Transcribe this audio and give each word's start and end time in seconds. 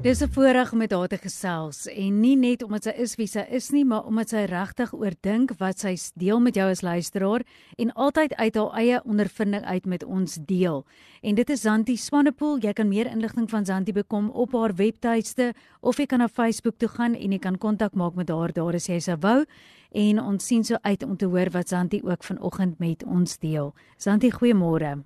Dis 0.00 0.22
'n 0.22 0.32
voorreg 0.32 0.72
met 0.72 0.92
haar 0.92 1.08
te 1.08 1.18
gesels 1.18 1.86
en 1.86 2.20
nie 2.20 2.36
net 2.36 2.62
omdat 2.62 2.82
sy 2.82 2.90
is 2.90 3.14
wie 3.16 3.26
sy 3.26 3.44
is 3.50 3.70
nie, 3.70 3.84
maar 3.84 4.06
omdat 4.06 4.28
sy 4.28 4.44
regtig 4.48 4.94
oordink 4.94 5.52
wat 5.58 5.78
sy 5.78 5.96
deel 6.14 6.40
met 6.40 6.54
jou 6.54 6.70
as 6.70 6.80
luisteraar 6.80 7.42
en 7.76 7.92
altyd 7.92 8.34
uit 8.34 8.54
haar 8.54 8.72
eie 8.72 9.02
ondervinding 9.04 9.64
uit 9.64 9.84
met 9.86 10.04
ons 10.04 10.38
deel. 10.46 10.86
En 11.22 11.34
dit 11.34 11.50
is 11.50 11.60
Zanti 11.60 11.96
Swanepoel. 11.96 12.58
Jy 12.58 12.72
kan 12.72 12.88
meer 12.88 13.06
inligting 13.06 13.50
van 13.50 13.64
Zanti 13.64 13.92
bekom 13.92 14.30
op 14.30 14.52
haar 14.52 14.74
webtuiste 14.74 15.54
of 15.80 15.96
jy 15.96 16.06
kan 16.06 16.18
na 16.18 16.28
Facebook 16.28 16.78
toe 16.78 16.88
gaan 16.88 17.14
en 17.14 17.32
jy 17.32 17.38
kan 17.38 17.58
kontak 17.58 17.94
maak 17.94 18.14
met 18.14 18.28
haar 18.28 18.52
daar 18.52 18.74
as 18.74 18.86
jy 18.86 19.00
sou 19.00 19.16
wou. 19.20 19.44
En 19.92 20.20
ons 20.20 20.46
sien 20.46 20.64
so 20.64 20.76
uit 20.80 21.02
om 21.02 21.16
te 21.16 21.26
hoor 21.26 21.50
wat 21.50 21.68
Zanti 21.68 22.00
ook 22.02 22.24
vanoggend 22.24 22.78
met 22.78 23.04
ons 23.04 23.38
deel. 23.38 23.74
Zanti, 23.96 24.30
goeiemôre. 24.30 25.04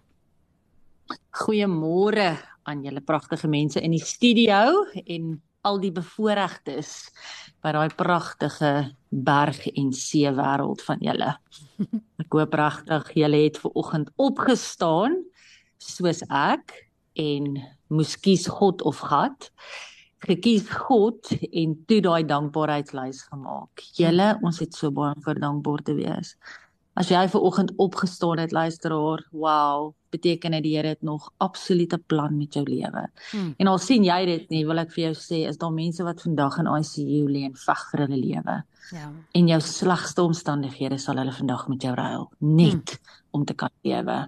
Goeiemôre 1.30 2.53
aan 2.68 2.84
julle 2.84 3.02
pragtige 3.04 3.48
mense 3.50 3.80
in 3.80 3.94
die 3.94 4.04
studio 4.04 4.84
en 5.04 5.34
al 5.64 5.80
die 5.80 5.92
bevoorregtes 5.94 6.92
by 7.64 7.72
daai 7.76 7.88
pragtige 7.96 8.72
berg 9.08 9.62
en 9.72 9.92
see 9.96 10.28
wêreld 10.36 10.84
van 10.84 11.00
julle. 11.04 11.32
Ek 12.22 12.36
hoop 12.36 12.56
regtig 12.60 13.14
julle 13.22 13.44
het 13.46 13.60
ver 13.62 13.78
oggend 13.80 14.12
opgestaan 14.20 15.16
soos 15.80 16.22
ek 16.28 16.72
en 17.20 17.58
moes 17.92 18.14
kies 18.20 18.46
God 18.50 18.82
of 18.88 19.02
gat. 19.10 19.50
Gekies 20.24 20.70
God 20.86 21.28
en 21.52 21.74
toe 21.88 22.00
daai 22.04 22.24
dankbaarheidslys 22.24 23.26
gemaak. 23.28 23.82
Julle, 23.98 24.30
ons 24.40 24.60
het 24.62 24.72
so 24.76 24.88
baie 24.94 25.12
om 25.12 25.24
vir 25.26 25.40
dankbaar 25.42 25.84
te 25.84 25.96
wees. 25.98 26.32
As 26.94 27.08
jy 27.10 27.24
ver 27.28 27.42
oggend 27.42 27.72
opgestaan 27.82 28.38
het, 28.38 28.52
luisteraar, 28.54 29.24
wow, 29.32 29.92
beteken 30.14 30.54
dit 30.54 30.62
die 30.62 30.76
Here 30.76 30.92
het 30.94 31.02
nog 31.02 31.32
absolute 31.42 31.98
plan 31.98 32.36
met 32.38 32.54
jou 32.54 32.62
lewe. 32.68 33.08
Hmm. 33.30 33.54
En 33.58 33.66
al 33.66 33.80
sien 33.82 34.04
jy 34.06 34.20
dit 34.28 34.52
nie, 34.54 34.62
wil 34.66 34.78
ek 34.78 34.92
vir 34.94 35.08
jou 35.08 35.14
sê, 35.18 35.40
is 35.48 35.58
daar 35.58 35.74
mense 35.74 36.06
wat 36.06 36.22
vandag 36.22 36.60
in 36.62 36.70
ICU 36.70 37.24
lê 37.32 37.42
en 37.48 37.56
veg 37.58 37.82
vir 37.90 38.04
hulle 38.04 38.20
lewe. 38.20 38.60
Ja. 38.94 39.08
En 39.34 39.50
jou 39.50 39.60
slegste 39.64 40.22
omstandighede 40.22 41.00
sal 41.02 41.18
hulle 41.18 41.34
vandag 41.34 41.66
met 41.72 41.82
jou 41.82 41.94
ruil, 41.98 42.30
net 42.38 42.94
hmm. 42.94 43.18
om 43.40 43.44
te 43.44 43.58
kan 43.58 43.74
lewe. 43.82 44.20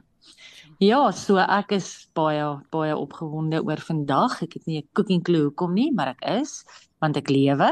Ja, 0.82 1.06
so 1.16 1.38
ek 1.40 1.70
is 1.72 1.86
baie 2.18 2.44
baie 2.74 2.96
opgewonde 2.98 3.62
oor 3.64 3.80
vandag. 3.80 4.42
Ek 4.44 4.58
het 4.58 4.66
nie 4.66 4.82
'n 4.82 4.88
cooking 4.92 5.22
clue 5.24 5.46
hoekom 5.48 5.72
nie, 5.72 5.92
maar 5.92 6.08
ek 6.08 6.42
is 6.42 6.64
want 7.00 7.16
ek 7.16 7.30
lewe. 7.30 7.70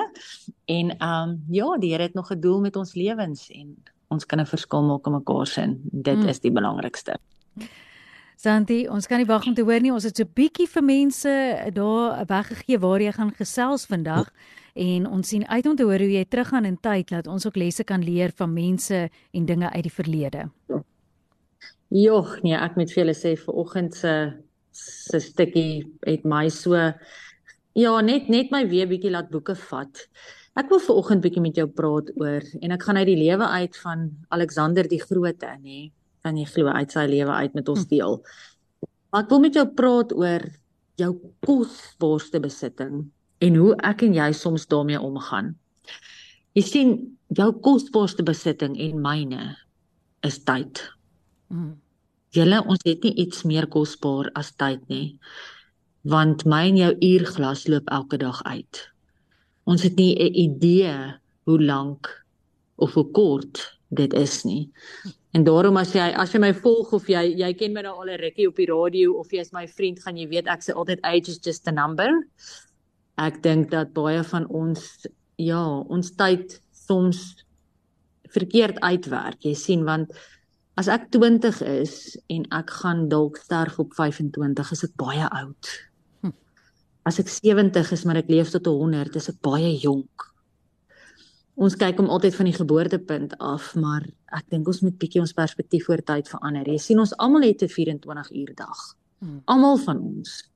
En 0.65 0.97
ehm 0.97 1.29
um, 1.29 1.45
ja, 1.51 1.77
die 1.79 1.93
Here 1.93 2.03
het 2.03 2.15
nog 2.15 2.31
'n 2.31 2.41
doel 2.41 2.61
met 2.61 2.77
ons 2.77 2.95
lewens 2.95 3.51
en 3.51 3.77
ons 4.15 4.27
kan 4.27 4.41
'n 4.41 4.47
verskil 4.47 4.83
maak 4.83 5.07
in 5.07 5.13
mekaar 5.19 5.47
se. 5.47 5.65
Dit 5.83 6.19
mm. 6.19 6.29
is 6.29 6.41
die 6.41 6.53
belangrikste. 6.53 7.19
Santi, 8.37 8.89
ons 8.91 9.07
kan 9.07 9.19
nie 9.23 9.29
wag 9.29 9.47
om 9.47 9.55
te 9.55 9.63
hoor 9.63 9.81
nie. 9.81 9.93
Ons 9.95 10.05
het 10.09 10.19
so 10.19 10.27
bietjie 10.27 10.67
vir 10.69 10.85
mense 10.85 11.33
daar 11.73 12.25
weggegee 12.29 12.79
waar 12.83 13.01
jy 13.01 13.13
gaan 13.13 13.33
gesels 13.33 13.87
vandag 13.87 14.31
en 14.75 15.07
ons 15.07 15.29
sien 15.29 15.47
uit 15.49 15.67
om 15.67 15.77
te 15.77 15.87
hoor 15.87 16.03
hoe 16.03 16.11
jy 16.11 16.25
teruggaan 16.27 16.67
in 16.67 16.77
tyd 16.83 17.09
dat 17.09 17.27
ons 17.31 17.47
ook 17.47 17.57
lesse 17.57 17.85
kan 17.87 18.03
leer 18.03 18.35
van 18.37 18.53
mense 18.53 19.09
en 19.09 19.47
dinge 19.47 19.71
uit 19.71 19.87
die 19.87 19.93
verlede. 19.93 20.49
Jogg, 21.95 22.41
nee, 22.43 22.57
ek 22.59 22.75
moet 22.77 22.91
vir 22.91 23.05
julle 23.05 23.15
sê 23.15 23.37
vir 23.39 23.55
oggend 23.55 23.95
se 23.95 24.15
se 24.75 25.21
stukkie 25.23 25.85
het 26.03 26.25
my 26.27 26.49
so 26.51 26.75
ja, 26.75 27.93
net 28.03 28.29
net 28.29 28.51
my 28.51 28.65
weer 28.67 28.89
bietjie 28.91 29.13
laat 29.15 29.31
boeke 29.31 29.55
vat. 29.71 30.09
Ek 30.55 30.69
wil 30.71 30.79
ver 30.79 30.99
oggend 31.01 31.23
bietjie 31.25 31.43
met 31.43 31.57
jou 31.59 31.67
praat 31.67 32.13
oor 32.15 32.45
en 32.63 32.75
ek 32.77 32.85
gaan 32.87 32.99
uit 33.01 33.09
die 33.09 33.19
lewe 33.19 33.47
uit 33.59 33.79
van 33.83 34.05
Alexander 34.37 34.87
die 34.87 35.01
Grote, 35.03 35.51
nê? 35.59 35.89
Kan 36.23 36.39
jy 36.39 36.45
glo 36.47 36.71
uit 36.71 36.95
sy 36.95 37.03
lewe 37.11 37.35
uit 37.43 37.57
met 37.59 37.71
ons 37.73 37.83
hm. 37.83 37.91
deel. 37.91 38.21
Maar 39.11 39.27
ek 39.27 39.33
wil 39.35 39.43
met 39.43 39.59
jou 39.59 39.65
praat 39.81 40.15
oor 40.15 40.47
jou 41.03 41.11
kosbaarste 41.43 42.39
besitting 42.39 43.03
en 43.43 43.59
hoe 43.59 43.75
ek 43.83 44.07
en 44.07 44.15
jy 44.15 44.29
soms 44.39 44.69
daarmee 44.71 45.03
omgaan. 45.03 45.57
Jy 46.55 46.63
sien, 46.63 46.95
jou 47.35 47.51
kosbaarste 47.67 48.23
besitting 48.23 48.79
en 48.79 49.03
myne 49.03 49.51
is 50.23 50.39
tyd. 50.47 50.85
Mm. 51.51 51.75
Julle, 52.35 52.63
ons 52.63 52.87
het 52.87 53.03
nie 53.03 53.15
iets 53.27 53.43
meer 53.43 53.67
kosbaar 53.71 54.31
as 54.39 54.55
tyd 54.55 54.87
nie. 54.87 55.19
Want 56.07 56.47
my 56.47 56.63
en 56.71 56.79
jou 56.79 56.95
uurglas 57.11 57.67
loop 57.67 57.91
elke 57.91 58.23
dag 58.23 58.39
uit 58.47 58.87
ons 59.65 59.83
het 59.83 59.97
nie 59.97 60.15
'n 60.15 60.35
idee 60.35 61.15
hoe 61.45 61.61
lank 61.63 62.25
of 62.77 62.95
hoe 62.95 63.11
kort 63.11 63.79
dit 63.89 64.13
is 64.13 64.43
nie. 64.45 64.71
En 65.35 65.45
daarom 65.45 65.77
as 65.77 65.93
jy 65.93 66.13
as 66.15 66.33
jy 66.33 66.41
my 66.43 66.53
volg 66.55 66.93
of 66.93 67.09
jy 67.11 67.23
jy 67.39 67.53
ken 67.59 67.73
my 67.75 67.83
nou 67.83 67.95
al 67.95 68.11
'n 68.11 68.21
rukkie 68.21 68.49
op 68.49 68.57
die 68.57 68.71
radio 68.71 69.13
of 69.19 69.33
jy 69.33 69.41
is 69.41 69.53
my 69.53 69.67
vriend, 69.67 70.03
gaan 70.03 70.17
jy 70.17 70.29
weet 70.29 70.47
ek 70.47 70.63
sê 70.63 70.75
altyd 70.75 71.01
age 71.03 71.29
is 71.29 71.39
just 71.39 71.69
a 71.69 71.73
number. 71.73 72.11
Ek 73.19 73.43
dink 73.43 73.71
dat 73.71 73.93
baie 73.93 74.23
van 74.23 74.47
ons 74.49 75.07
ja, 75.37 75.79
ons 75.89 76.11
tyd 76.11 76.61
soms 76.71 77.45
verkeerd 78.31 78.81
uitwerk. 78.81 79.43
Jy 79.45 79.55
sien 79.55 79.85
want 79.85 80.13
as 80.77 80.89
ek 80.89 81.11
20 81.11 81.63
is 81.63 82.17
en 82.29 82.47
ek 82.51 82.71
gaan 82.71 83.09
dalk 83.09 83.37
sterf 83.37 83.79
op 83.79 83.95
25, 83.95 84.73
is 84.73 84.85
ek 84.85 84.97
baie 84.97 85.29
oud 85.31 85.67
as 87.05 87.21
ek 87.21 87.29
70 87.29 87.93
is 87.93 88.05
maar 88.05 88.21
ek 88.23 88.31
leef 88.33 88.51
tot 88.55 88.67
100, 88.71 89.17
is 89.21 89.29
ek 89.33 89.41
baie 89.45 89.75
jonk. 89.81 90.31
Ons 91.55 91.77
kyk 91.79 92.01
om 92.03 92.11
altyd 92.11 92.35
van 92.35 92.49
die 92.49 92.57
geboortepunt 92.57 93.37
af, 93.39 93.75
maar 93.79 94.07
ek 94.35 94.49
dink 94.51 94.67
ons 94.67 94.81
moet 94.83 94.97
bietjie 94.99 95.23
ons 95.23 95.37
perspektief 95.37 95.87
oor 95.89 96.03
tyd 96.03 96.27
verander. 96.31 96.67
Jy 96.67 96.81
sien 96.83 97.03
ons 97.03 97.15
almal 97.23 97.47
het 97.47 97.63
'n 97.63 97.71
24 97.71 98.31
uur 98.33 98.55
dag. 98.55 98.81
Hmm. 99.21 99.43
Almal 99.47 99.79
van 99.79 100.01
ons. 100.01 100.51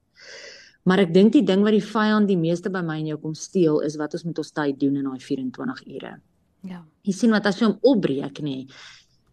Maar 0.83 0.99
ek 0.99 1.15
dink 1.15 1.33
die 1.33 1.45
ding 1.45 1.63
wat 1.63 1.73
die 1.77 1.85
vyand 1.85 2.29
die 2.29 2.37
meeste 2.37 2.71
by 2.71 2.81
my 2.81 2.99
en 2.99 3.07
jou 3.07 3.19
kom 3.19 3.35
steel 3.35 3.81
is 3.81 3.97
wat 3.97 4.15
ons 4.15 4.25
met 4.25 4.39
ons 4.39 4.51
tyd 4.51 4.81
doen 4.81 4.97
in 4.97 5.05
daai 5.05 5.21
24 5.21 5.87
ure. 5.87 6.21
Ja. 6.67 6.85
Jy 7.05 7.13
sien 7.13 7.31
wat 7.31 7.47
as 7.47 7.61
jy 7.61 7.67
hom 7.67 7.79
opbreek 7.83 8.41
nê 8.41 8.67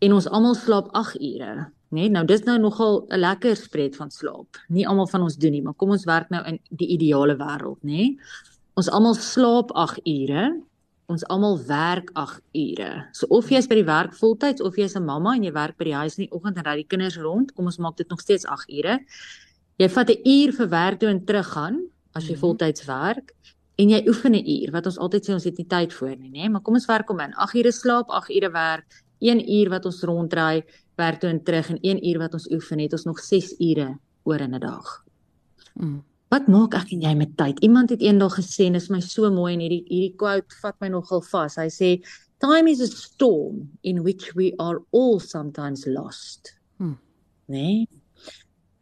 en 0.04 0.14
ons 0.14 0.28
almal 0.28 0.56
slaap 0.56 0.90
8 0.94 1.16
ure, 1.22 1.72
Net 1.94 2.12
nou 2.12 2.26
dis 2.26 2.44
nou 2.44 2.58
nogal 2.60 3.06
'n 3.10 3.20
lekker 3.20 3.56
spread 3.56 3.96
van 3.96 4.12
slaap. 4.12 4.58
Nie 4.70 4.88
almal 4.88 5.08
van 5.08 5.22
ons 5.22 5.38
doen 5.38 5.52
nie, 5.52 5.62
maar 5.62 5.74
kom 5.74 5.92
ons 5.92 6.06
werk 6.06 6.30
nou 6.30 6.44
in 6.46 6.60
die 6.70 6.88
ideale 6.88 7.36
wêreld, 7.36 7.84
nê? 7.84 8.18
Ons 8.76 8.90
almal 8.90 9.16
slaap 9.16 9.72
8 9.72 10.00
ure. 10.04 10.62
Ons 11.08 11.24
almal 11.30 11.60
werk 11.68 12.10
8 12.14 12.42
ure. 12.54 13.08
So 13.12 13.28
of 13.30 13.50
jy 13.50 13.58
is 13.58 13.68
by 13.68 13.76
die 13.76 13.86
werk 13.86 14.14
voltyds 14.14 14.62
of 14.62 14.76
jy 14.76 14.84
is 14.84 14.96
'n 14.96 15.06
mamma 15.06 15.36
en 15.36 15.44
jy 15.44 15.52
werk 15.52 15.78
by 15.78 15.86
die 15.86 15.94
huis 15.94 16.18
in 16.18 16.26
die 16.26 16.32
oggend 16.32 16.58
en 16.58 16.66
ry 16.66 16.76
die 16.76 16.88
kinders 16.88 17.18
rond, 17.18 17.54
kom 17.54 17.66
ons 17.66 17.78
maak 17.78 17.98
dit 17.98 18.10
nog 18.10 18.20
steeds 18.20 18.46
8 18.46 18.70
ure. 18.70 19.00
Jy 19.78 19.90
vat 19.90 20.10
'n 20.10 20.22
uur 20.26 20.54
vir 20.54 20.70
werk 20.70 21.00
toe 21.00 21.10
en 21.10 21.26
terug 21.26 21.48
gaan 21.48 21.88
as 22.14 22.24
jy 22.24 22.30
mm 22.30 22.36
-hmm. 22.36 22.40
voltyds 22.40 22.86
werk 22.86 23.34
en 23.78 23.90
jy 23.90 24.08
oefen 24.08 24.34
'n 24.34 24.48
uur 24.48 24.72
wat 24.72 24.86
ons 24.86 24.98
altyd 24.98 25.24
sê 25.26 25.34
ons 25.34 25.44
het 25.44 25.58
nie 25.58 25.68
tyd 25.68 25.94
vir 25.94 26.16
nie, 26.18 26.32
nê? 26.32 26.50
Maar 26.50 26.62
kom 26.62 26.74
ons 26.74 26.88
werk 26.88 27.10
om 27.10 27.20
in 27.20 27.34
8 27.34 27.56
ure 27.56 27.72
slaap, 27.72 28.10
8 28.10 28.30
ure 28.30 28.52
werk, 28.52 29.04
1 29.20 29.40
uur 29.52 29.70
wat 29.70 29.86
ons 29.86 30.04
rondry 30.04 30.64
werk 30.96 31.20
toe 31.20 31.30
en 31.30 31.44
terug 31.44 31.70
en 31.70 31.80
1 31.82 32.04
uur 32.08 32.20
wat 32.20 32.34
ons 32.34 32.50
oefen 32.52 32.80
het 32.80 32.94
ons 32.94 33.04
nog 33.04 33.20
6 33.20 33.56
ure 33.60 33.98
oor 34.24 34.42
in 34.42 34.56
'n 34.56 34.60
dag. 34.60 35.06
Mm. 35.74 36.04
Wat 36.30 36.48
maak 36.48 36.74
ek 36.74 36.92
en 36.92 37.02
jy 37.02 37.14
met 37.16 37.38
tyd? 37.38 37.60
Iemand 37.64 37.90
het 37.90 38.02
eendag 38.02 38.36
gesê 38.40 38.66
en 38.66 38.74
dit 38.74 38.82
is 38.82 38.90
my 38.90 39.00
so 39.00 39.30
mooi 39.32 39.54
en 39.54 39.62
hierdie 39.64 39.84
hierdie 39.88 40.16
quote 40.18 40.58
vat 40.62 40.76
my 40.82 40.90
nogal 40.90 41.22
vas. 41.22 41.56
Hy 41.56 41.70
sê 41.70 41.90
time 42.44 42.70
is 42.72 42.82
a 42.82 42.88
storm 42.88 43.70
in 43.84 44.04
which 44.04 44.34
we 44.36 44.54
are 44.60 44.82
all 44.92 45.20
sometimes 45.20 45.86
lost. 45.86 46.56
Mm. 46.80 46.98
Nee. 47.48 47.88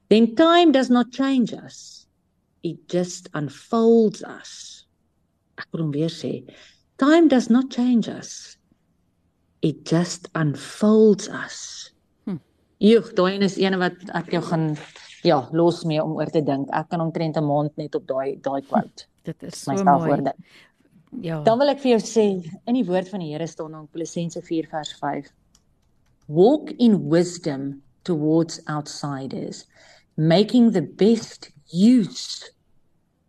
Then 0.10 0.36
time 0.36 0.72
does 0.72 0.90
not 0.90 1.12
change 1.12 1.54
us. 1.54 2.08
It 2.64 2.88
just 2.88 3.30
unfolds 3.34 4.24
us. 4.24 4.86
Ek 5.60 5.68
wil 5.74 5.92
weer 5.92 6.10
sê 6.10 6.44
time 6.98 7.28
does 7.28 7.50
not 7.50 7.70
change 7.70 8.08
us. 8.08 8.58
It 9.62 9.86
just 9.86 10.30
unfolds 10.36 11.30
us. 11.30 11.93
Joh, 12.84 13.06
daai 13.16 13.40
is 13.46 13.56
een 13.56 13.78
wat 13.80 14.02
ek 14.12 14.34
jou 14.36 14.42
gaan 14.44 14.74
ja, 15.24 15.38
los 15.56 15.86
mee 15.88 16.04
om 16.04 16.18
oor 16.18 16.28
te 16.28 16.42
dink. 16.44 16.68
Ek 16.76 16.90
kan 16.92 17.00
omtrent 17.00 17.38
'n 17.40 17.46
maand 17.48 17.78
net 17.80 17.96
op 17.96 18.08
daai 18.08 18.36
daai 18.44 18.62
quote. 18.68 19.08
Dit 19.28 19.44
is 19.44 19.62
so 19.62 19.72
mooi. 19.72 20.10
Woorde. 20.10 20.34
Ja. 21.22 21.42
Dan 21.44 21.60
wil 21.60 21.72
ek 21.72 21.80
vir 21.80 21.94
jou 21.94 22.02
sê 22.04 22.26
in 22.68 22.76
die 22.76 22.84
woord 22.84 23.08
van 23.08 23.24
die 23.24 23.32
Here 23.32 23.48
staan 23.48 23.76
in 23.78 23.88
Kolossense 23.88 24.42
4 24.42 24.68
vers 24.68 24.92
5. 25.00 25.32
Walk 26.28 26.72
in 26.72 27.10
wisdom 27.10 27.82
towards 28.04 28.60
outsiders, 28.68 29.66
making 30.18 30.74
the 30.74 30.82
best 30.84 31.52
use 31.72 32.52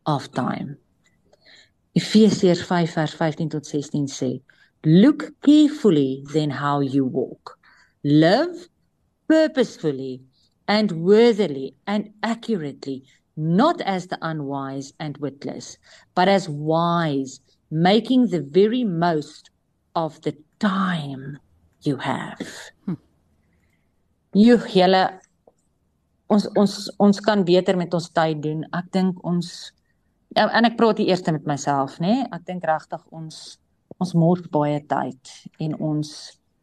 of 0.02 0.26
time. 0.34 0.78
Efesiërs 1.94 2.64
5 2.66 2.90
vers 2.90 3.14
15 3.14 3.48
tot 3.48 3.66
16 3.66 4.08
sê, 4.08 4.42
look 4.82 5.30
carefully 5.40 6.24
then 6.32 6.50
how 6.50 6.82
you 6.82 7.06
walk. 7.06 7.58
Live 8.02 8.68
purposefully 9.34 10.22
and 10.68 10.92
worthily 10.92 11.74
and 11.86 12.10
accurately, 12.22 13.02
not 13.36 13.80
as 13.80 14.06
the 14.06 14.18
unwise 14.22 14.92
and 15.00 15.18
witless, 15.18 15.76
but 16.14 16.28
as 16.28 16.48
wise, 16.48 17.40
making 17.70 18.28
the 18.28 18.40
very 18.40 18.84
most 18.84 19.50
of 19.96 20.20
the 20.22 20.36
time 20.60 21.38
you 21.82 21.96
have. 21.96 22.46
Hm. 22.86 23.00
Jy 24.34 24.54
hele 24.70 25.02
ons 26.30 26.46
ons 26.58 26.76
ons 26.98 27.20
kan 27.26 27.42
beter 27.46 27.76
met 27.78 27.94
ons 27.94 28.08
tyd 28.14 28.40
doen. 28.42 28.62
Ek 28.74 28.86
dink 28.94 29.18
ons 29.26 29.50
ja, 30.34 30.46
en 30.46 30.66
ek 30.66 30.78
praat 30.78 31.02
eers 31.02 31.26
met 31.30 31.46
myself, 31.46 31.98
nê? 32.02 32.22
Nee? 32.22 32.30
Ek 32.34 32.46
dink 32.46 32.66
regtig 32.70 33.02
ons 33.10 33.42
ons 34.02 34.14
mors 34.18 34.46
baie 34.54 34.80
tyd 34.90 35.34
en 35.62 35.76
ons 35.90 36.10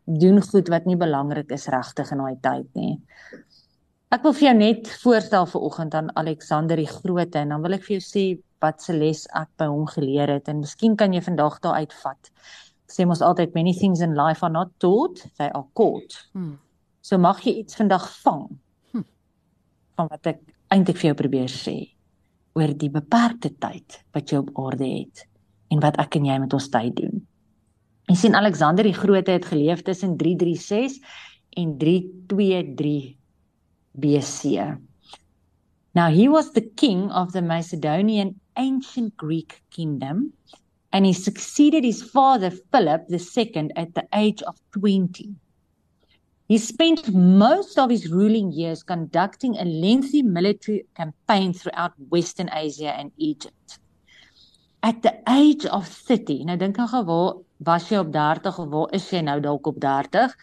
doen 0.05 0.41
goed 0.41 0.69
wat 0.73 0.85
nie 0.89 0.97
belangrik 0.97 1.51
is 1.51 1.67
regtig 1.71 2.11
in 2.11 2.21
daai 2.23 2.37
tyd 2.41 2.69
nie. 2.75 2.95
Ek 4.11 4.25
wil 4.27 4.33
vir 4.35 4.47
jou 4.49 4.55
net 4.57 4.89
voorstel 5.01 5.45
vir 5.47 5.67
oggend 5.67 5.93
aan 5.95 6.09
Alexander 6.19 6.75
die 6.75 6.89
Grote 6.89 7.39
en 7.39 7.53
dan 7.53 7.61
wil 7.63 7.77
ek 7.77 7.85
vir 7.85 7.95
jou 7.99 8.03
sê 8.03 8.25
wat 8.61 8.81
se 8.83 8.93
les 8.93 9.23
ek 9.37 9.49
by 9.61 9.69
hom 9.71 9.85
geleer 9.89 10.29
het 10.33 10.49
en 10.51 10.59
miskien 10.61 10.97
kan 10.99 11.13
jy 11.15 11.21
vandag 11.23 11.61
daar 11.63 11.79
uitvat. 11.79 12.31
Sê 12.91 13.05
mos 13.07 13.23
altyd 13.23 13.55
many 13.55 13.73
things 13.73 14.03
in 14.03 14.17
life 14.17 14.43
are 14.43 14.51
not 14.51 14.73
taught, 14.83 15.23
they 15.39 15.47
are 15.47 15.65
caught. 15.79 16.17
Hmm. 16.33 16.57
So 17.01 17.17
mag 17.17 17.39
jy 17.45 17.61
iets 17.61 17.79
vandag 17.79 18.09
vang. 18.25 18.43
Hmm. 18.91 19.07
Van 19.95 20.11
wat 20.11 20.33
ek 20.33 20.43
eintlik 20.75 20.99
vir 20.99 21.11
jou 21.11 21.17
probeer 21.23 21.51
sê 21.53 21.77
oor 22.59 22.75
die 22.75 22.91
beperkte 22.91 23.53
tyd 23.63 24.01
wat 24.11 24.31
jy 24.31 24.41
op 24.43 24.51
aarde 24.59 24.87
het 24.91 25.25
en 25.71 25.79
wat 25.79 25.95
ek 26.03 26.19
en 26.19 26.27
jy 26.27 26.39
met 26.43 26.53
ons 26.53 26.67
tyd 26.73 26.97
doen. 26.99 27.20
Jy 28.11 28.17
sien 28.19 28.33
Alexander 28.35 28.83
die 28.83 28.91
Grote 28.91 29.31
het 29.31 29.45
geleef 29.47 29.85
tussen 29.87 30.17
336 30.19 30.97
en 31.55 31.77
323 31.79 33.13
BC. 33.95 34.41
Now, 35.95 36.09
he 36.11 36.27
was 36.27 36.51
the 36.51 36.65
king 36.75 37.09
of 37.11 37.31
the 37.31 37.41
Macedonian 37.41 38.41
ancient 38.57 39.13
Greek 39.15 39.61
kingdom, 39.69 40.33
and 40.91 41.05
he 41.05 41.13
succeeded 41.13 41.85
his 41.85 42.03
father 42.03 42.51
Philip 42.51 43.07
II 43.07 43.71
at 43.77 43.93
the 43.95 44.03
age 44.11 44.43
of 44.43 44.59
20. 44.71 45.33
He 46.49 46.57
spent 46.57 47.13
most 47.13 47.79
of 47.79 47.89
his 47.89 48.11
ruling 48.11 48.51
years 48.51 48.83
conducting 48.83 49.55
a 49.55 49.63
lengthy 49.63 50.21
military 50.21 50.83
campaign 50.97 51.53
throughout 51.53 51.93
Western 52.09 52.49
Asia 52.51 52.91
and 52.91 53.13
Egypt. 53.15 53.79
At 54.83 55.01
the 55.01 55.15
age 55.29 55.65
of 55.65 55.87
30, 55.87 56.43
nou 56.49 56.57
dink 56.59 56.75
ek 56.81 56.91
waar 57.07 57.39
was 57.65 57.89
jy 57.89 57.99
op 58.01 58.11
30 58.13 58.59
of 58.59 58.69
waar 58.69 58.93
is 58.97 59.09
jy 59.13 59.21
nou 59.25 59.39
dalk 59.39 59.67
op 59.69 59.79
30? 59.81 60.35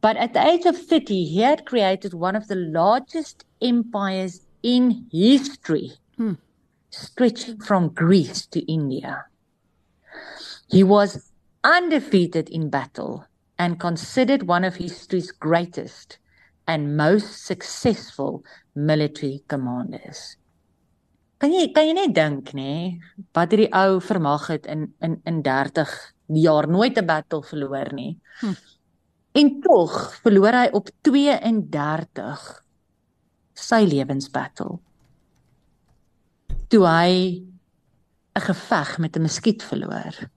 But 0.00 0.16
at 0.16 0.32
the 0.34 0.40
age 0.40 0.66
of 0.66 0.76
30, 0.78 1.24
he 1.24 1.42
had 1.42 1.66
created 1.66 2.14
one 2.14 2.36
of 2.36 2.46
the 2.46 2.56
largest 2.56 3.44
empires 3.60 4.46
in 4.62 5.06
history, 5.10 5.92
hmm. 6.16 6.34
stretching 6.90 7.60
from 7.60 7.90
Greece 7.94 8.46
to 8.46 8.60
India. 8.70 9.26
He 10.70 10.84
was 10.84 11.32
undefeated 11.64 12.48
in 12.48 12.70
battle 12.70 13.24
and 13.58 13.80
considered 13.80 14.46
one 14.46 14.64
of 14.64 14.76
history's 14.76 15.32
greatest 15.32 16.18
and 16.66 16.96
most 16.96 17.44
successful 17.46 18.44
military 18.74 19.42
commanders. 19.48 20.36
Kan 21.38 21.52
jy 21.52 21.68
kan 21.74 21.84
jy 21.84 21.94
net 21.94 22.14
dink 22.16 22.52
nê 22.56 22.96
wat 23.36 23.52
hierdie 23.52 23.72
ou 23.76 23.98
vermag 24.00 24.46
het 24.48 24.66
in 24.72 24.88
in 25.04 25.18
in 25.28 25.42
30 25.44 25.92
jaar 26.26 26.68
nooit 26.68 26.98
'n 26.98 27.06
battle 27.06 27.42
verloor 27.42 27.92
nie. 27.92 28.18
Hm. 28.40 28.54
En 29.32 29.60
tog 29.60 30.16
verloor 30.22 30.52
hy 30.52 30.68
op 30.72 30.88
32 31.00 32.64
sy 33.52 33.84
lewensbattle. 33.84 34.78
Toe 36.68 36.86
hy 36.86 37.42
'n 38.36 38.40
geveg 38.40 38.98
met 38.98 39.16
'n 39.16 39.22
muskiet 39.22 39.62
verloor. 39.62 40.30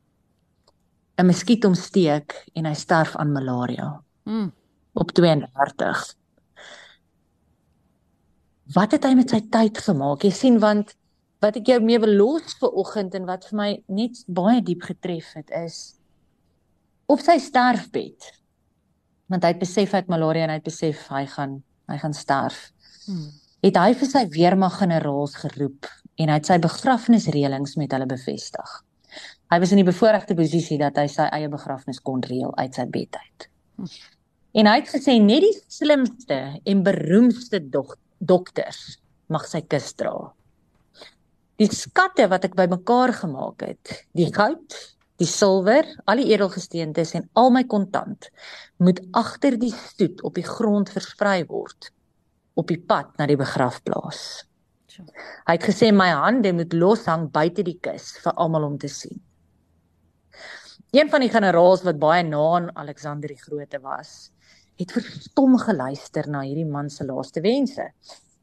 'n 1.18 1.26
Muskiet 1.26 1.66
omsteek 1.66 2.46
en 2.54 2.66
hy 2.66 2.74
sterf 2.74 3.16
aan 3.16 3.32
malaria. 3.32 4.02
Mm. 4.24 4.52
Op 4.94 5.12
32. 5.12 6.16
Wat 8.74 8.92
het 8.92 9.04
hy 9.04 9.14
met 9.14 9.30
sy 9.30 9.42
tyd 9.50 9.78
gemaak? 9.78 10.24
Jy 10.24 10.32
sien 10.32 10.60
want 10.60 10.96
wat 11.44 11.56
ek 11.60 11.72
jou 11.72 11.80
mee 11.84 12.00
wil 12.00 12.16
los 12.20 12.58
vir 12.60 12.76
oggend 12.82 13.16
en 13.16 13.26
wat 13.30 13.48
vir 13.50 13.58
my 13.58 13.70
net 13.88 14.24
baie 14.28 14.62
diep 14.66 14.84
getref 14.90 15.34
het 15.40 15.54
is 15.56 15.80
op 17.10 17.24
sy 17.24 17.38
sterfbed 17.42 18.34
want 19.30 19.46
hy 19.46 19.54
het 19.54 19.62
besef 19.62 19.94
hy 19.94 20.04
het 20.04 20.12
malaria 20.12 20.48
en 20.48 20.54
hy 20.54 20.60
het 20.60 20.68
besef 20.68 21.08
hy 21.14 21.26
gaan 21.30 21.60
hy 21.90 21.98
gaan 21.98 22.14
sterf. 22.14 22.70
Hmm. 23.08 23.32
Het 23.66 23.78
hy 23.80 23.96
vir 23.98 24.10
sy 24.12 24.22
weermag 24.34 24.78
generaals 24.80 25.36
geroep 25.42 25.90
en 26.20 26.30
hy 26.30 26.38
het 26.38 26.50
sy 26.50 26.60
begrafnisreëlings 26.62 27.76
met 27.80 27.94
hulle 27.96 28.08
bevestig. 28.10 28.76
Hy 29.50 29.58
was 29.62 29.74
in 29.74 29.82
die 29.82 29.88
bevoordeelde 29.88 30.38
posisie 30.38 30.78
dat 30.82 31.00
hy 31.02 31.08
sy 31.10 31.26
eie 31.34 31.50
begrafnis 31.52 32.02
kon 32.06 32.22
reël 32.26 32.54
uit 32.60 32.78
sy 32.78 32.86
bed 32.92 33.18
uit. 33.18 33.48
Hmm. 33.80 33.94
En 34.60 34.70
hy 34.70 34.80
het 34.80 34.92
gesê 34.92 35.18
net 35.22 35.46
die 35.46 35.56
slimste 35.70 36.40
en 36.66 36.86
beroemdste 36.86 37.62
dok 37.74 37.98
dokters 38.20 39.00
mag 39.30 39.46
sy 39.48 39.62
kus 39.70 39.94
dra. 39.98 40.14
Die 41.60 41.68
skatte 41.76 42.30
wat 42.32 42.46
ek 42.48 42.56
bymekaar 42.56 43.12
gemaak 43.18 43.66
het, 43.68 43.92
die 44.16 44.30
goud, 44.32 44.76
die 45.20 45.28
silwer, 45.28 45.84
al 46.08 46.22
die 46.22 46.30
edelgesteentes 46.32 47.12
en 47.18 47.26
al 47.40 47.52
my 47.52 47.66
kontant 47.68 48.30
moet 48.80 49.02
agter 49.20 49.58
die 49.60 49.74
stoet 49.76 50.24
op 50.24 50.38
die 50.40 50.48
grond 50.48 50.92
versprei 50.96 51.42
word 51.50 51.92
op 52.60 52.72
die 52.72 52.80
pad 52.80 53.12
na 53.20 53.28
die 53.28 53.38
begrafplaas. 53.40 54.22
Hy 55.48 55.56
het 55.56 55.68
gesê 55.68 55.92
my 55.96 56.10
hande 56.12 56.52
moet 56.56 56.74
loshang 56.76 57.28
buite 57.32 57.64
die 57.68 57.78
kus 57.84 58.14
vir 58.24 58.36
almal 58.40 58.66
om 58.68 58.80
te 58.80 58.90
sien. 58.92 59.20
Een 60.96 61.12
van 61.12 61.24
die 61.24 61.32
generaals 61.32 61.84
wat 61.86 62.00
baie 62.02 62.24
na 62.28 62.40
aan 62.56 62.72
Alexander 62.80 63.32
die 63.32 63.40
Grote 63.40 63.80
was, 63.84 64.32
het 64.80 64.96
verstom 64.96 65.60
geluister 65.60 66.28
na 66.32 66.46
hierdie 66.48 66.68
man 66.68 66.90
se 66.92 67.04
laaste 67.08 67.44
wense 67.44 67.92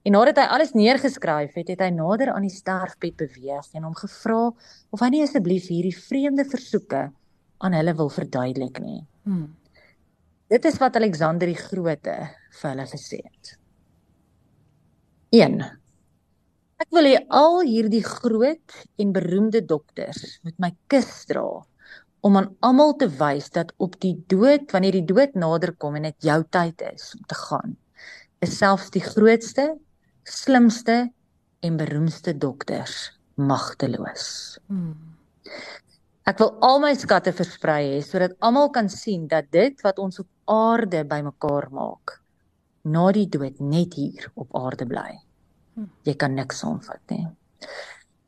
En 0.07 0.15
nadat 0.15 0.39
hy 0.39 0.47
alles 0.55 0.71
neergeskryf 0.79 1.57
het, 1.59 1.71
het 1.73 1.81
hy 1.83 1.89
nader 1.91 2.31
aan 2.31 2.45
die 2.47 2.55
sterfbed 2.55 3.17
beweeg 3.19 3.73
en 3.75 3.89
hom 3.89 3.95
gevra 3.99 4.53
of 4.95 5.03
hy 5.03 5.09
nie 5.11 5.23
asseblief 5.25 5.67
hierdie 5.73 5.95
vreemde 5.97 6.45
versoeke 6.47 7.09
aan 7.67 7.75
hulle 7.75 7.95
wil 7.99 8.13
verduidelik 8.15 8.79
nie. 8.85 9.01
Hmm. 9.27 9.49
Dit 10.53 10.69
is 10.71 10.79
wat 10.79 10.95
Alexander 11.01 11.51
die 11.51 11.59
Grote 11.59 12.15
vir 12.61 12.69
hulle 12.71 12.87
gesê 12.87 13.19
het. 13.19 13.57
1. 15.35 15.57
Ek 16.85 16.93
wil 16.95 17.09
hê 17.11 17.17
al 17.35 17.59
hierdie 17.67 18.05
groot 18.07 18.77
en 19.03 19.17
beroemde 19.17 19.65
dokters 19.67 20.37
moet 20.47 20.61
my 20.63 20.71
kus 20.93 21.25
dra 21.27 21.49
om 22.27 22.39
aan 22.39 22.53
almal 22.69 22.95
te 23.01 23.09
wys 23.19 23.51
dat 23.57 23.75
op 23.83 23.99
die 24.05 24.15
dood 24.31 24.71
wanneer 24.71 25.01
die 25.01 25.09
dood 25.09 25.35
naderkom 25.35 25.99
en 25.99 26.07
dit 26.13 26.31
jou 26.31 26.39
tyd 26.55 26.87
is 26.93 27.11
om 27.19 27.27
te 27.27 27.39
gaan 27.43 27.75
is 28.45 28.57
selfs 28.61 28.93
die 28.95 29.03
grootste 29.03 29.67
slimste 30.27 31.13
en 31.61 31.77
beroemdste 31.77 32.35
dokters 32.39 33.13
magteloos. 33.35 34.59
Hmm. 34.67 34.95
Ek 36.27 36.41
wil 36.43 36.51
al 36.67 36.81
my 36.83 36.93
skatte 36.99 37.31
versprei 37.37 37.83
hê 37.93 38.01
sodat 38.03 38.35
almal 38.43 38.73
kan 38.75 38.91
sien 38.91 39.29
dat 39.31 39.53
dit 39.55 39.79
wat 39.87 40.01
ons 40.03 40.19
op 40.25 40.29
aarde 40.51 41.05
bymekaar 41.07 41.69
maak, 41.71 42.17
na 42.83 43.07
die 43.15 43.29
dood 43.31 43.63
net 43.63 43.95
hier 43.95 44.27
op 44.35 44.51
aarde 44.59 44.89
bly. 44.91 45.13
Jy 46.09 46.17
kan 46.19 46.35
niks 46.35 46.65
omvat 46.67 47.03
nie. 47.13 47.27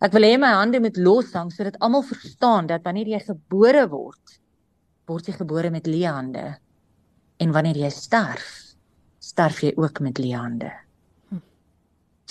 Ek 0.05 0.15
wil 0.15 0.29
hê 0.29 0.37
my 0.39 0.55
hande 0.55 0.79
moet 0.85 0.99
loshang 1.03 1.51
sodat 1.51 1.81
almal 1.83 2.07
verstaan 2.07 2.69
dat 2.71 2.85
wanneer 2.87 3.17
jy 3.17 3.25
gebore 3.27 3.89
word, 3.91 4.39
word 5.11 5.27
jy 5.27 5.35
gebore 5.35 5.73
met 5.75 5.91
leë 5.91 6.13
hande. 6.15 6.45
En 7.43 7.55
wanneer 7.55 7.81
jy 7.83 7.91
sterf, 7.91 8.77
sterf 9.19 9.65
jy 9.65 9.73
ook 9.75 9.99
met 10.05 10.23
leë 10.23 10.39
hande 10.39 10.71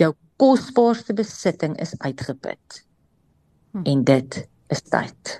jou 0.01 0.13
kosbaarste 0.37 1.13
besitting 1.17 1.77
is 1.81 1.95
uitgeput. 1.99 2.83
Hm. 3.71 3.83
En 3.83 4.03
dit 4.03 4.37
is 4.73 4.81
tyd. 4.81 5.37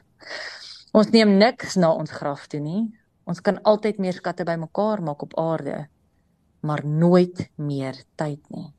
Ons 0.97 1.11
neem 1.13 1.35
niks 1.37 1.75
na 1.77 1.91
ons 1.93 2.11
graf 2.11 2.47
toe 2.51 2.61
nie. 2.63 2.87
Ons 3.27 3.43
kan 3.43 3.59
altyd 3.67 3.99
meer 3.99 4.15
skatte 4.15 4.45
bymekaar 4.47 5.03
maak 5.03 5.25
op 5.25 5.35
aarde, 5.39 5.87
maar 6.63 6.85
nooit 6.85 7.49
meer 7.55 7.99
tyd 8.15 8.41
nie. 8.55 8.69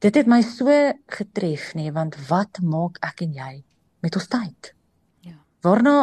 Dit 0.00 0.16
het 0.16 0.28
my 0.28 0.40
so 0.42 0.72
getref 1.12 1.74
nê, 1.76 1.90
want 1.92 2.16
wat 2.28 2.62
maak 2.64 2.98
ek 3.04 3.22
en 3.26 3.34
jy 3.36 3.52
met 4.00 4.16
ons 4.16 4.28
tyd? 4.32 4.72
Ja. 5.26 5.36
Waarna 5.62 5.96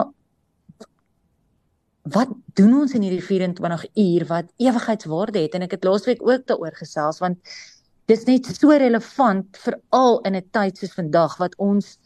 wat 2.14 2.32
doen 2.60 2.74
ons 2.82 2.94
in 2.98 3.04
hierdie 3.06 3.24
24 3.24 3.86
uur 3.94 4.26
wat 4.30 4.52
ewigheidswaarde 4.62 5.44
het 5.44 5.56
en 5.58 5.66
ek 5.66 5.78
het 5.78 5.88
laasweek 5.88 6.24
ook 6.24 6.48
daaroor 6.50 6.76
gesels 6.80 7.22
want 7.24 7.54
dis 8.12 8.26
net 8.30 8.48
so 8.48 8.72
relevant 8.72 9.60
veral 9.64 10.20
in 10.30 10.36
'n 10.36 10.50
tyd 10.52 10.78
soos 10.78 10.96
vandag 10.96 11.38
wat 11.38 11.56
ons 11.58 11.98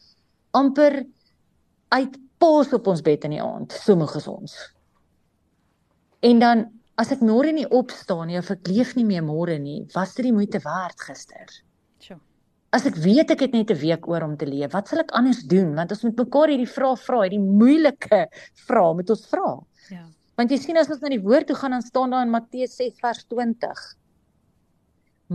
amper 0.51 1.03
uitpos 1.89 2.73
op 2.73 2.87
ons 2.87 3.01
bed 3.01 3.23
in 3.23 3.37
die 3.37 3.43
aand 3.43 3.71
sommige 3.71 4.21
ons 4.31 4.55
en 6.21 6.39
dan 6.39 6.65
as 6.95 7.11
ek 7.11 7.21
môre 7.21 7.51
nie 7.51 7.69
opstaan 7.69 8.27
nie 8.27 8.37
of 8.37 8.51
ek 8.51 8.67
leef 8.67 8.95
nie 8.95 9.05
meer 9.05 9.23
môre 9.23 9.59
nie 9.59 9.87
was 9.93 10.15
dit 10.15 10.25
die 10.25 10.37
moeite 10.37 10.59
werd 10.63 10.99
gister 10.99 11.61
as 12.71 12.85
ek 12.87 12.95
weet 13.03 13.31
ek 13.33 13.41
het 13.43 13.53
net 13.53 13.71
'n 13.71 13.79
week 13.79 14.07
oor 14.07 14.23
om 14.23 14.37
te 14.37 14.45
leef, 14.47 14.71
wat 14.71 14.87
sal 14.87 14.99
ek 14.99 15.11
anders 15.11 15.43
doen? 15.43 15.75
Want 15.75 15.91
ons 15.91 16.03
moet 16.03 16.15
mekaar 16.15 16.47
hierdie 16.47 16.73
vrae 16.75 16.95
vra, 16.95 17.21
hierdie 17.23 17.39
moeilike 17.39 18.29
vrae 18.67 18.93
moet 18.95 19.09
ons 19.09 19.25
vra. 19.27 19.59
Ja. 19.91 20.05
Want 20.39 20.53
jy 20.53 20.57
sien 20.61 20.79
as 20.79 20.89
ons 20.93 21.01
na 21.03 21.11
die 21.11 21.21
woord 21.21 21.49
toe 21.51 21.57
gaan 21.59 21.75
dan 21.75 21.83
staan 21.83 22.13
daar 22.15 22.23
in 22.25 22.31
Matteus 22.31 22.77
6 22.79 22.95
vers 23.03 23.25
20. 23.27 23.81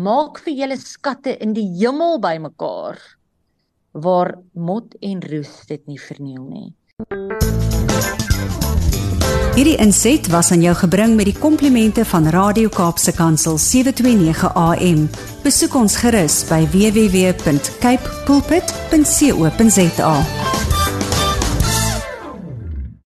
Maak 0.07 0.41
vir 0.45 0.57
julle 0.63 0.79
skatte 0.81 1.37
in 1.45 1.53
die 1.57 1.69
hemel 1.79 2.19
bymekaar 2.21 2.99
waar 3.97 4.35
mot 4.53 4.97
en 5.01 5.23
roes 5.25 5.55
dit 5.69 5.87
nie 5.89 6.01
verniel 6.01 6.45
nie. 6.45 6.75
Hierdie 9.57 9.79
inset 9.81 10.29
was 10.29 10.51
aan 10.53 10.61
jou 10.61 10.75
gebring 10.77 11.15
met 11.17 11.31
die 11.31 11.39
komplimente 11.41 12.05
van 12.05 12.29
Radio 12.29 12.69
Kaapse 12.69 13.13
Kansel 13.17 13.57
729 13.57 14.53
AM. 14.53 15.09
Besoek 15.47 15.79
ons 15.81 15.97
gerus 16.05 16.43
by 16.51 16.61
www.cape 16.77 18.05
pulpit.co.za. 18.29 20.15